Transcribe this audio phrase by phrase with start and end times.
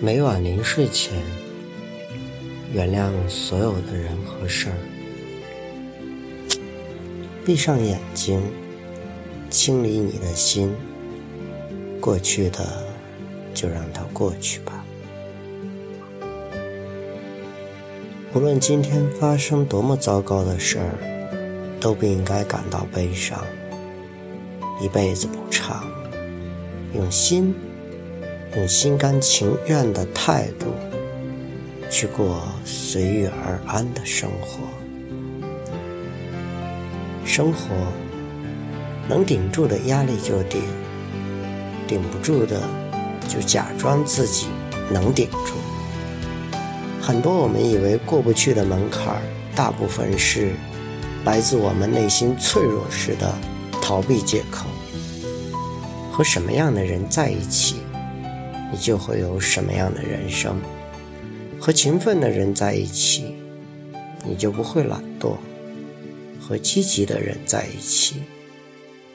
[0.00, 1.12] 每晚临睡前，
[2.72, 4.76] 原谅所有的人和事儿，
[7.44, 8.40] 闭上眼睛，
[9.50, 10.72] 清理你的心。
[12.00, 12.86] 过去的，
[13.52, 14.82] 就让它过去吧。
[18.34, 23.42] 无论今天发生多么糟糕的事儿，都不应该感到悲伤。
[24.82, 25.86] 一辈子不长，
[26.94, 27.54] 用心。
[28.56, 30.66] 用心甘情愿的态度
[31.90, 34.60] 去过随遇而安的生活。
[37.26, 37.74] 生活
[39.06, 40.62] 能顶住的压力就顶，
[41.86, 42.62] 顶不住的
[43.28, 44.46] 就假装自己
[44.90, 45.54] 能顶住。
[47.08, 49.16] 很多我们以为过不去的门槛，
[49.56, 50.52] 大部分是
[51.24, 53.34] 来自我们内心脆弱时的
[53.80, 54.66] 逃避借口。
[56.12, 57.76] 和什么样的人在一起？
[58.70, 60.60] 你就会有什么样的人生？
[61.58, 63.34] 和勤奋的人在一起，
[64.22, 65.30] 你就不会懒惰；
[66.38, 68.16] 和积极的人在一起，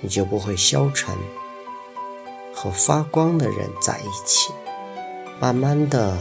[0.00, 1.12] 你就不会消沉；
[2.54, 4.52] 和发光的人在一起，
[5.40, 6.16] 慢慢的、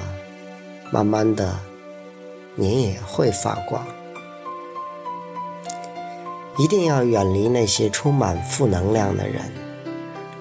[0.91, 1.59] 慢慢的，
[2.55, 3.85] 你也会发光。
[6.57, 9.51] 一定要远离那些充满负能量的人。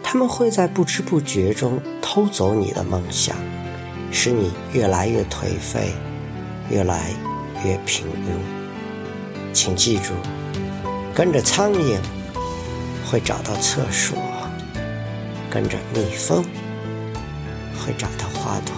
[0.03, 3.37] 他们会在不知不觉中偷走你的梦想，
[4.11, 5.93] 使你越来越颓废，
[6.71, 7.11] 越来
[7.63, 9.53] 越平庸。
[9.53, 10.15] 请记住，
[11.15, 11.99] 跟着苍蝇
[13.07, 14.17] 会找到厕所，
[15.51, 16.43] 跟着蜜蜂
[17.79, 18.78] 会找到花朵。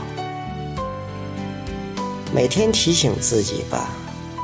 [2.33, 3.89] 每天提醒自己吧，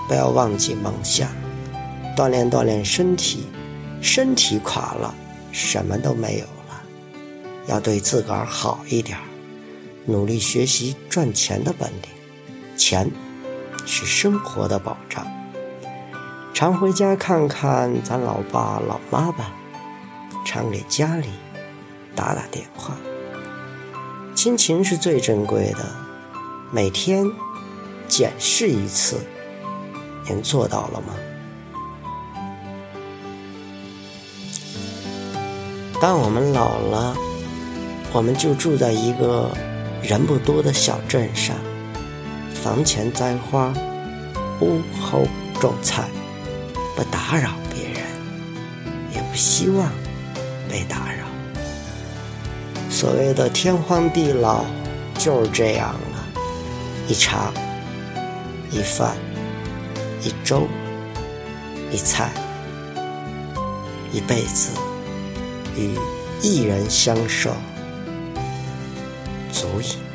[0.08, 1.30] 不要忘记梦想，
[2.16, 3.46] 锻炼锻炼身体，
[4.02, 5.14] 身体垮了，
[5.52, 6.82] 什么都没有了。
[7.68, 9.16] 要对自个儿好一点
[10.04, 12.76] 努力学习赚钱的本领。
[12.76, 13.08] 钱
[13.86, 15.24] 是生活的保障。
[16.52, 19.52] 常回家看看咱老爸老妈吧，
[20.44, 21.28] 常给家里
[22.16, 22.96] 打打电话。
[24.34, 25.94] 亲情是最珍贵的，
[26.72, 27.24] 每天
[28.08, 29.18] 检视一次，
[30.28, 31.14] 您做到了吗？
[36.00, 37.16] 当我们老了。
[38.12, 39.50] 我们就住在一个
[40.00, 41.54] 人不多的小镇上，
[42.54, 43.74] 房前栽花，
[44.60, 45.26] 屋后
[45.60, 46.08] 种菜，
[46.96, 48.02] 不打扰别人，
[49.12, 49.90] 也不希望
[50.70, 51.26] 被打扰。
[52.88, 54.64] 所谓的天荒地老，
[55.18, 56.40] 就是这样了。
[57.08, 57.52] 一茶，
[58.76, 59.16] 一饭，
[60.22, 60.68] 一粥，
[61.90, 62.30] 一菜，
[64.12, 64.72] 一辈子
[65.74, 65.94] 与
[66.42, 67.54] 一人相守。
[69.50, 70.05] 足矣。